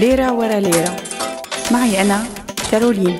ليرة 0.00 0.32
ورا 0.32 0.60
ليرة. 0.60 0.96
معي 1.72 2.02
أنا 2.02 2.24
كارولين. 2.70 3.18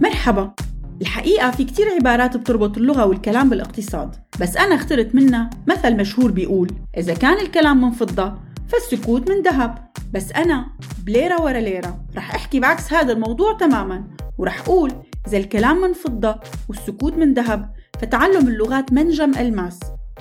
مرحبا. 0.00 0.61
الحقيقة 1.00 1.50
في 1.50 1.64
كتير 1.64 1.86
عبارات 1.88 2.36
بتربط 2.36 2.76
اللغة 2.78 3.06
والكلام 3.06 3.50
بالاقتصاد 3.50 4.16
بس 4.40 4.56
أنا 4.56 4.74
اخترت 4.74 5.14
منها 5.14 5.50
مثل 5.66 5.96
مشهور 5.96 6.30
بيقول 6.30 6.70
إذا 6.96 7.14
كان 7.14 7.38
الكلام 7.38 7.80
من 7.80 7.90
فضة 7.90 8.34
فالسكوت 8.68 9.30
من 9.30 9.42
ذهب. 9.42 9.92
بس 10.12 10.32
أنا 10.32 10.66
بليرة 11.06 11.42
ورا 11.42 11.60
ليرة 11.60 12.04
رح 12.16 12.34
أحكي 12.34 12.60
بعكس 12.60 12.92
هذا 12.92 13.12
الموضوع 13.12 13.52
تماما 13.56 14.04
ورح 14.38 14.60
أقول 14.60 14.92
إذا 15.28 15.38
الكلام 15.38 15.80
من 15.80 15.92
فضة 15.92 16.40
والسكوت 16.68 17.12
من 17.14 17.34
ذهب 17.34 17.72
فتعلم 18.00 18.48
اللغات 18.48 18.92
منجم 18.92 19.34
ألماس 19.38 19.80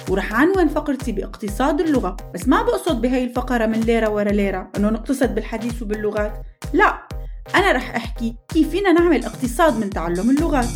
ورح 0.09 0.33
عنوان 0.33 0.67
فقرتي 0.67 1.11
باقتصاد 1.11 1.81
اللغة. 1.81 2.17
بس 2.33 2.47
ما 2.47 2.61
بقصد 2.61 3.01
بهاي 3.01 3.23
الفقرة 3.23 3.65
من 3.65 3.79
ليرة 3.79 4.09
ورا 4.09 4.31
ليرة 4.31 4.71
إنه 4.77 4.89
نقتصد 4.89 5.35
بالحديث 5.35 5.81
وباللغات 5.81 6.33
لا. 6.73 7.00
أنا 7.55 7.71
رح 7.71 7.95
أحكي 7.95 8.35
كيف 8.53 8.69
فينا 8.69 8.91
نعمل 8.91 9.25
اقتصاد 9.25 9.77
من 9.77 9.89
تعلم 9.89 10.29
اللغات. 10.29 10.69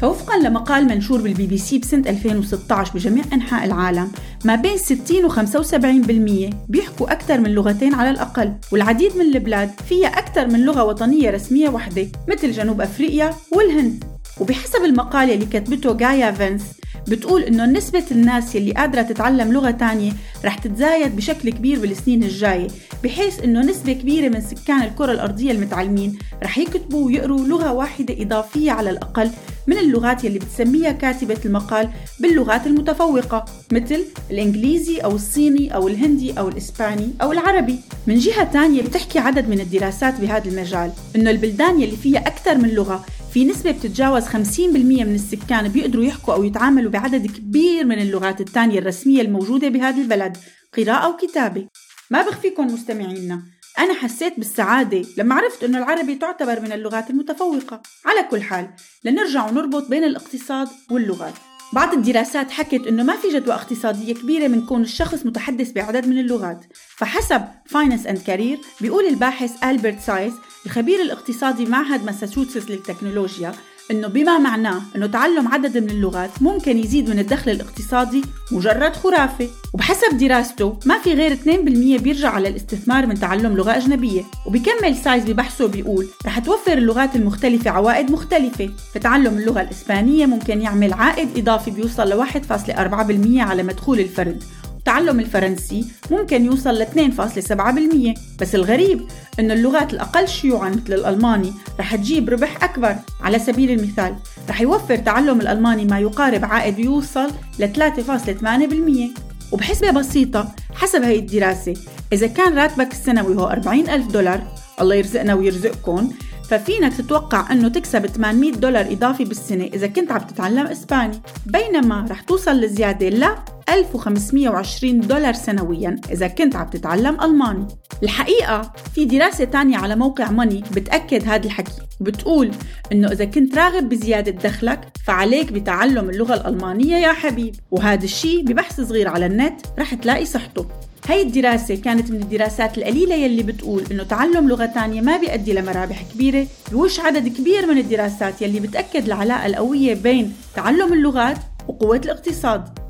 فوفقا 0.00 0.38
لمقال 0.38 0.84
منشور 0.86 1.20
بالبي 1.20 1.46
بي 1.46 1.58
سي 1.58 1.78
بسنة 1.78 2.10
2016 2.10 2.92
بجميع 2.94 3.24
أنحاء 3.32 3.64
العالم 3.64 4.12
ما 4.44 4.54
بين 4.54 4.76
60 4.76 5.24
و 5.24 5.28
75% 5.28 6.54
بيحكوا 6.68 7.12
أكثر 7.12 7.40
من 7.40 7.50
لغتين 7.50 7.94
على 7.94 8.10
الأقل 8.10 8.52
والعديد 8.72 9.16
من 9.16 9.22
البلاد 9.22 9.70
فيها 9.88 10.08
أكثر 10.08 10.46
من 10.46 10.64
لغة 10.64 10.84
وطنية 10.84 11.30
رسمية 11.30 11.68
وحدة 11.68 12.06
مثل 12.28 12.50
جنوب 12.50 12.80
أفريقيا 12.80 13.34
والهند. 13.52 14.11
وبحسب 14.40 14.84
المقالة 14.84 15.34
اللي 15.34 15.46
كتبته 15.46 15.94
جايا 15.94 16.32
فينس 16.32 16.62
بتقول 17.08 17.42
إنه 17.42 17.66
نسبة 17.66 18.04
الناس 18.10 18.54
يلي 18.54 18.72
قادرة 18.72 19.02
تتعلم 19.02 19.52
لغة 19.52 19.70
تانية 19.70 20.12
رح 20.44 20.58
تتزايد 20.58 21.16
بشكل 21.16 21.50
كبير 21.50 21.78
بالسنين 21.80 22.22
الجاية 22.22 22.68
بحيث 23.04 23.44
إنه 23.44 23.60
نسبة 23.60 23.92
كبيرة 23.92 24.28
من 24.28 24.40
سكان 24.40 24.82
الكرة 24.82 25.12
الأرضية 25.12 25.52
المتعلمين 25.52 26.18
رح 26.42 26.58
يكتبوا 26.58 27.06
ويقروا 27.06 27.46
لغة 27.46 27.72
واحدة 27.72 28.22
إضافية 28.22 28.72
على 28.72 28.90
الأقل 28.90 29.30
من 29.66 29.78
اللغات 29.78 30.24
يلي 30.24 30.38
بتسميها 30.38 30.92
كاتبة 30.92 31.38
المقال 31.44 31.88
باللغات 32.20 32.66
المتفوقة 32.66 33.44
مثل 33.72 34.04
الإنجليزي 34.30 34.98
أو 34.98 35.14
الصيني 35.14 35.74
أو 35.74 35.88
الهندي 35.88 36.32
أو 36.38 36.48
الإسباني 36.48 37.10
أو 37.22 37.32
العربي. 37.32 37.78
من 38.06 38.18
جهة 38.18 38.44
تانية 38.44 38.82
بتحكي 38.82 39.18
عدد 39.18 39.48
من 39.48 39.60
الدراسات 39.60 40.20
بهذا 40.20 40.48
المجال 40.50 40.92
إنه 41.16 41.30
البلدان 41.30 41.80
يلي 41.80 41.96
فيها 41.96 42.18
أكثر 42.26 42.58
من 42.58 42.68
لغة 42.68 43.04
في 43.32 43.44
نسبة 43.44 43.70
بتتجاوز 43.70 44.24
50% 44.24 44.36
من 44.60 45.14
السكان 45.14 45.68
بيقدروا 45.68 46.04
يحكوا 46.04 46.34
أو 46.34 46.44
يتعاملوا 46.44 46.90
بعدد 46.90 47.26
كبير 47.26 47.84
من 47.84 47.98
اللغات 47.98 48.40
الثانية 48.40 48.78
الرسمية 48.78 49.22
الموجودة 49.22 49.68
بهذا 49.68 50.02
البلد 50.02 50.36
قراءة 50.76 51.08
وكتابة 51.08 51.68
ما 52.10 52.22
بخفيكم 52.22 52.66
مستمعينا. 52.66 53.42
أنا 53.78 53.94
حسيت 53.94 54.38
بالسعادة 54.38 55.04
لما 55.18 55.34
عرفت 55.34 55.64
أنه 55.64 55.78
العربي 55.78 56.14
تعتبر 56.14 56.60
من 56.60 56.72
اللغات 56.72 57.10
المتفوقة. 57.10 57.82
على 58.06 58.22
كل 58.30 58.42
حال 58.42 58.70
لنرجع 59.04 59.48
ونربط 59.48 59.88
بين 59.88 60.04
الاقتصاد 60.04 60.68
واللغات. 60.90 61.34
بعض 61.72 61.94
الدراسات 61.94 62.50
حكت 62.50 62.86
إنه 62.86 63.02
ما 63.02 63.16
في 63.16 63.28
جدوى 63.28 63.54
اقتصادية 63.54 64.14
كبيرة 64.14 64.48
من 64.48 64.66
كون 64.66 64.82
الشخص 64.82 65.26
متحدث 65.26 65.72
بعدد 65.72 66.06
من 66.06 66.18
اللغات. 66.18 66.64
فحسب 66.96 67.42
Finance 67.66 68.06
and 68.06 68.18
Career 68.18 68.58
بيقول 68.80 69.04
الباحث 69.04 69.64
البرت 69.64 70.00
سايز 70.00 70.32
الخبير 70.66 71.02
الاقتصادي 71.02 71.66
معهد 71.66 72.04
ماساتشوستس 72.04 72.70
للتكنولوجيا 72.70 73.52
إنه 73.90 74.08
بما 74.08 74.38
معناه 74.38 74.82
إنه 74.96 75.06
تعلم 75.06 75.48
عدد 75.48 75.78
من 75.78 75.90
اللغات 75.90 76.30
ممكن 76.40 76.78
يزيد 76.78 77.10
من 77.10 77.18
الدخل 77.18 77.50
الاقتصادي 77.50 78.22
مجرد 78.52 78.96
خرافة. 78.96 79.48
وبحسب 79.74 80.18
دراسته 80.18 80.78
ما 80.86 80.98
في 80.98 81.14
غير 81.14 81.32
2% 81.32 82.02
بيرجع 82.02 82.30
على 82.30 82.48
الاستثمار 82.48 83.06
من 83.06 83.14
تعلم 83.14 83.56
لغة 83.56 83.76
أجنبية. 83.76 84.22
وبكمل 84.46 84.96
سايز 84.96 85.24
ببحثه 85.24 85.66
بيقول 85.66 86.08
رح 86.26 86.38
توفر 86.38 86.72
اللغات 86.72 87.16
المختلفة 87.16 87.70
عوائد 87.70 88.10
مختلفة. 88.10 88.70
فتعلم 88.94 89.38
اللغة 89.38 89.60
الإسبانية 89.60 90.26
ممكن 90.26 90.62
يعمل 90.62 90.92
عائد 90.92 91.38
إضافي 91.38 91.70
بيوصل 91.70 92.08
ل 92.08 92.14
1.4% 92.14 93.40
على 93.40 93.62
مدخول 93.62 94.00
الفرد. 94.00 94.44
تعلم 94.84 95.20
الفرنسي 95.20 95.86
ممكن 96.10 96.44
يوصل 96.44 96.74
ل 96.74 96.86
2.7% 96.86 98.40
بس 98.40 98.54
الغريب 98.54 99.00
انه 99.38 99.54
اللغات 99.54 99.92
الأقل 99.92 100.28
شيوعا 100.28 100.68
مثل 100.68 100.92
الألماني 100.92 101.52
رح 101.80 101.96
تجيب 101.96 102.28
ربح 102.28 102.64
أكبر. 102.64 102.96
على 103.20 103.38
سبيل 103.38 103.70
المثال 103.70 104.16
رح 104.48 104.60
يوفر 104.60 104.96
تعلم 104.96 105.40
الألماني 105.40 105.84
ما 105.84 105.98
يقارب 105.98 106.44
عائد 106.44 106.78
يوصل 106.78 107.30
ل 107.58 107.68
3.8% 107.72 109.52
وبحسبة 109.52 109.90
بسيطة 109.90 110.54
حسب 110.74 111.02
هي 111.02 111.18
الدراسة 111.18 111.74
إذا 112.12 112.26
كان 112.26 112.58
راتبك 112.58 112.92
السنوي 112.92 113.36
هو 113.36 113.46
40 113.46 113.88
ألف 113.88 114.06
دولار 114.06 114.40
الله 114.80 114.94
يرزقنا 114.94 115.34
ويرزقكم. 115.34 116.12
ففينك 116.50 116.96
تتوقع 116.96 117.52
إنه 117.52 117.68
تكسب 117.68 118.06
800 118.06 118.52
دولار 118.52 118.92
إضافي 118.92 119.24
بالسنة 119.24 119.64
إذا 119.64 119.86
كنت 119.86 120.12
عم 120.12 120.20
تتعلم 120.20 120.66
إسباني. 120.66 121.20
بينما 121.46 122.06
رح 122.10 122.20
توصل 122.20 122.60
لزيادة 122.60 123.08
ل 123.08 123.24
1520 123.72 125.00
دولار 125.00 125.32
سنويا 125.32 126.00
إذا 126.12 126.26
كنت 126.26 126.56
عم 126.56 126.66
تتعلم 126.68 127.20
ألماني. 127.20 127.66
الحقيقة 128.02 128.72
في 128.94 129.04
دراسة 129.04 129.44
تانية 129.44 129.76
على 129.76 129.96
موقع 129.96 130.30
ماني 130.30 130.64
بتأكد 130.76 131.28
هذا 131.28 131.46
الحكي. 131.46 131.72
بتقول 132.00 132.50
إنه 132.92 133.12
إذا 133.12 133.24
كنت 133.24 133.58
راغب 133.58 133.88
بزيادة 133.88 134.30
دخلك 134.30 134.80
فعليك 135.06 135.52
بتعلم 135.52 136.10
اللغة 136.10 136.34
الألمانية 136.34 136.96
يا 136.96 137.12
حبيب. 137.12 137.54
وهذا 137.70 138.04
الشيء 138.04 138.42
ببحث 138.42 138.80
صغير 138.80 139.08
على 139.08 139.26
النت 139.26 139.60
رح 139.78 139.94
تلاقي 139.94 140.24
صحته. 140.24 140.66
هاي 141.08 141.22
الدراسة 141.22 141.76
كانت 141.76 142.10
من 142.10 142.22
الدراسات 142.22 142.78
القليلة 142.78 143.14
يلي 143.14 143.42
بتقول 143.42 143.84
إنه 143.90 144.02
تعلم 144.02 144.48
لغة 144.48 144.66
تانية 144.66 145.00
ما 145.00 145.16
بيؤدي 145.16 145.52
لمرابح 145.52 146.02
كبيرة 146.14 146.46
بوش 146.72 147.00
عدد 147.00 147.28
كبير 147.28 147.66
من 147.66 147.78
الدراسات 147.78 148.42
يلي 148.42 148.60
بتأكد 148.60 149.06
العلاقة 149.06 149.46
القوية 149.46 149.94
بين 149.94 150.32
تعلم 150.56 150.92
اللغات 150.92 151.38
وقوة 151.68 152.00
الاقتصاد. 152.04 152.81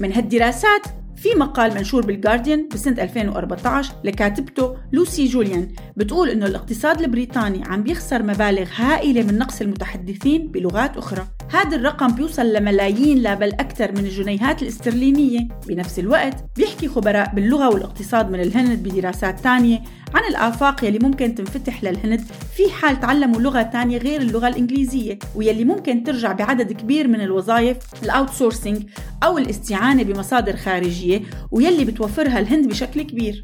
من 0.00 0.12
هالدراسات. 0.12 0.86
في 1.16 1.28
مقال 1.36 1.74
منشور 1.74 2.06
بالجارديان 2.06 2.68
بسنة 2.68 3.02
2014 3.02 3.92
لكاتبته 4.04 4.76
لوسي 4.92 5.26
جوليان 5.26 5.68
بتقول 5.96 6.30
إنه 6.30 6.46
الاقتصاد 6.46 7.00
البريطاني 7.00 7.64
عم 7.64 7.82
بيخسر 7.82 8.22
مبالغ 8.22 8.68
هائلة 8.76 9.22
من 9.22 9.38
نقص 9.38 9.60
المتحدثين 9.60 10.48
بلغات 10.48 10.96
أخرى. 10.96 11.26
هذا 11.52 11.76
الرقم 11.76 12.06
بيوصل 12.06 12.52
لملايين 12.52 13.18
لا 13.18 13.34
بل 13.34 13.48
أكثر 13.48 13.92
من 13.92 13.98
الجنيهات 13.98 14.62
الاسترلينية. 14.62 15.48
بنفس 15.68 15.98
الوقت 15.98 16.44
بيحكي 16.56 16.88
خبراء 16.88 17.34
باللغة 17.34 17.68
والاقتصاد 17.68 18.30
من 18.30 18.40
الهند 18.40 18.88
بدراسات 18.88 19.40
تانية 19.40 19.82
عن 20.14 20.22
الآفاق 20.30 20.84
يلي 20.84 20.98
ممكن 21.02 21.34
تنفتح 21.34 21.84
للهند 21.84 22.20
في 22.56 22.70
حال 22.70 23.00
تعلموا 23.00 23.40
لغة 23.40 23.62
تانية 23.62 23.98
غير 23.98 24.20
اللغة 24.20 24.48
الإنجليزية 24.48 25.18
ويلي 25.34 25.64
ممكن 25.64 26.02
ترجع 26.02 26.32
بعدد 26.32 26.72
كبير 26.72 27.08
من 27.08 27.20
الوظائف 27.20 27.76
الأوتسورسينج 28.02 28.82
أو 29.22 29.38
الاستعانة 29.38 30.02
بمصادر 30.02 30.56
خارجية 30.56 31.22
ويلي 31.50 31.84
بتوفرها 31.84 32.38
الهند 32.38 32.68
بشكل 32.68 33.02
كبير. 33.02 33.42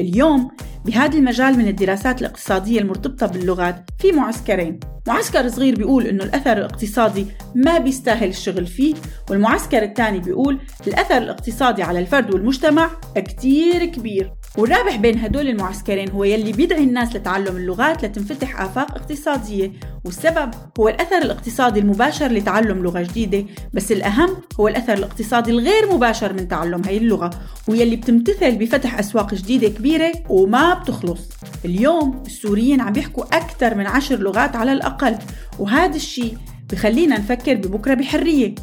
اليوم 0.00 0.50
بهذا 0.84 1.18
المجال 1.18 1.58
من 1.58 1.68
الدراسات 1.68 2.20
الاقتصادية 2.20 2.80
المرتبطة 2.80 3.26
باللغات 3.26 3.84
في 3.98 4.12
معسكرين. 4.12 4.80
معسكر 5.08 5.48
صغير 5.48 5.76
بيقول 5.76 6.06
إنه 6.06 6.24
الأثر 6.24 6.52
الاقتصادي 6.52 7.26
ما 7.54 7.78
بيستاهل 7.78 8.28
الشغل 8.28 8.66
فيه 8.66 8.94
والمعسكر 9.30 9.82
الثاني 9.82 10.18
بيقول 10.18 10.60
الأثر 10.86 11.16
الاقتصادي 11.18 11.82
على 11.82 11.98
الفرد 11.98 12.34
والمجتمع 12.34 12.90
كتير 13.16 13.84
كبير. 13.84 14.32
والرابح 14.58 14.96
بين 14.96 15.18
هدول 15.18 15.48
المعسكرين 15.48 16.10
هو 16.10 16.24
يلي 16.24 16.52
بيدعي 16.52 16.84
الناس 16.84 17.16
لتعلم 17.16 17.56
اللغات 17.56 18.04
لتنفتح 18.04 18.60
آفاق 18.60 18.90
اقتصادية 18.90 19.72
والسبب 20.04 20.50
هو 20.80 20.88
الأثر 20.88 21.18
الاقتصادي 21.18 21.80
المباشر 21.80 22.32
لتعلم 22.32 22.82
لغة 22.82 23.02
جديدة 23.02 23.44
بس 23.72 23.92
الأهم 23.92 24.36
هو 24.60 24.68
الأثر 24.68 24.92
الاقتصادي 24.92 25.50
الغير 25.50 25.94
مباشر 25.94 26.32
من 26.32 26.48
تعلم 26.48 26.82
هاي 26.84 26.96
اللغة 26.96 27.30
ويلي 27.68 27.96
بتمتثل 27.96 28.56
بفتح 28.56 28.98
أسواق 28.98 29.34
جديدة 29.34 29.68
كبيرة 29.68 30.12
وما 30.28 30.74
بتخلص. 30.74 31.28
اليوم 31.64 32.22
السوريين 32.26 32.80
عم 32.80 32.92
يحكوا 32.96 33.24
أكثر 33.24 33.74
من 33.74 33.86
عشر 33.86 34.16
لغات 34.16 34.56
على 34.56 34.72
الأقل 34.72 35.18
وهذا 35.58 35.96
الشيء 35.96 36.36
بخلينا 36.72 37.18
نفكر 37.18 37.54
ببكرة 37.54 37.94
بحرية. 37.94 38.54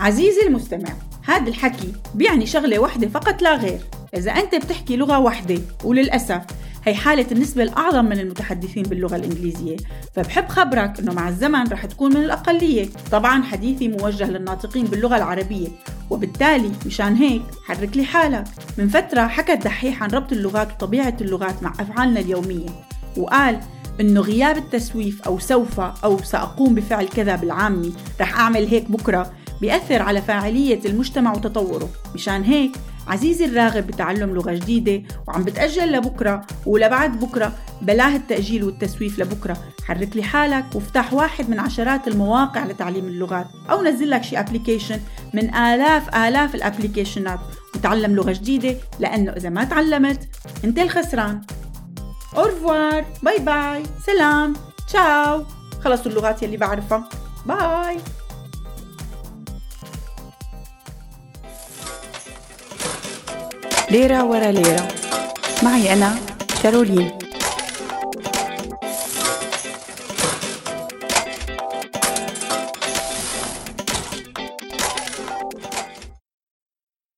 عزيزي 0.00 0.42
المستمع 0.46 0.92
هذا 1.24 1.48
الحكي 1.48 1.92
بيعني 2.14 2.46
شغلة 2.46 2.78
واحدة 2.78 3.08
فقط 3.08 3.42
لا 3.42 3.54
غير. 3.56 3.80
إذا 4.16 4.32
أنت 4.32 4.54
بتحكي 4.54 4.96
لغة 4.96 5.18
واحدة 5.18 5.58
وللأسف 5.84 6.42
هي 6.84 6.94
حالة 6.94 7.26
النسبة 7.32 7.62
الأعظم 7.62 8.04
من 8.04 8.20
المتحدثين 8.20 8.82
باللغة 8.82 9.16
الإنجليزية 9.16 9.76
فبحب 10.14 10.48
خبرك 10.48 10.98
أنه 10.98 11.12
مع 11.14 11.28
الزمن 11.28 11.68
رح 11.68 11.86
تكون 11.86 12.14
من 12.14 12.24
الأقلية. 12.24 12.88
طبعا 13.12 13.42
حديثي 13.42 13.88
موجه 13.88 14.30
للناطقين 14.30 14.84
باللغة 14.84 15.16
العربية 15.16 15.68
وبالتالي 16.10 16.72
مشان 16.86 17.14
هيك 17.14 17.42
حرك 17.66 17.96
لي 17.96 18.04
حالك. 18.04 18.44
من 18.78 18.88
فترة 18.88 19.26
حكى 19.26 19.52
الدحيح 19.52 20.02
عن 20.02 20.10
ربط 20.10 20.32
اللغات 20.32 20.72
وطبيعة 20.72 21.16
اللغات 21.20 21.62
مع 21.62 21.72
أفعالنا 21.80 22.20
اليومية 22.20 22.68
وقال 23.16 23.60
إنه 24.00 24.20
غياب 24.20 24.56
التسويف 24.56 25.22
أو 25.22 25.38
سوف 25.38 25.80
أو 25.80 26.22
سأقوم 26.22 26.74
بفعل 26.74 27.08
كذا 27.08 27.36
بالعامي 27.36 27.92
رح 28.20 28.38
أعمل 28.38 28.66
هيك 28.66 28.90
بكرة 28.90 29.32
بيأثر 29.60 30.02
على 30.02 30.22
فاعلية 30.22 30.80
المجتمع 30.84 31.32
وتطوره. 31.32 31.88
مشان 32.14 32.42
هيك 32.42 32.72
عزيزي 33.08 33.44
الراغب 33.44 33.86
بتعلم 33.86 34.34
لغة 34.34 34.52
جديدة 34.52 35.02
وعم 35.28 35.44
بتأجل 35.44 35.92
لبكرة 35.92 36.46
ولبعد 36.66 37.20
بكرة. 37.20 37.52
بلاه 37.82 38.16
التأجيل 38.16 38.64
والتسويف 38.64 39.18
لبكرة. 39.18 39.56
حرك 39.84 40.16
لي 40.16 40.22
حالك 40.22 40.64
وافتح 40.74 41.12
واحد 41.12 41.50
من 41.50 41.60
عشرات 41.60 42.08
المواقع 42.08 42.64
لتعليم 42.64 43.04
اللغات 43.04 43.46
أو 43.70 43.82
نزل 43.82 44.10
لك 44.10 44.22
شي 44.22 44.40
application 44.40 45.00
من 45.34 45.54
آلاف 45.54 46.14
آلاف 46.16 46.54
الابلكيشنات 46.54 47.40
وتعلم 47.74 48.14
لغة 48.14 48.32
جديدة 48.32 48.76
لأنه 48.98 49.32
إذا 49.32 49.48
ما 49.48 49.64
تعلمت 49.64 50.28
أنت 50.64 50.78
الخسران. 50.78 51.40
au 52.36 52.53
revoir 52.53 53.04
bye 53.22 53.38
bye. 53.38 53.82
سلام. 54.06 54.54
تشاو. 54.88 55.44
خلصوا 55.84 56.10
اللغات 56.12 56.42
يلي 56.42 56.56
بعرفها. 56.56 57.08
باي. 57.46 57.96
ليرة 63.90 64.24
ورا 64.24 64.50
ليرة. 64.52 64.88
معي 65.62 65.92
أنا 65.92 66.14
كارولين. 66.62 67.19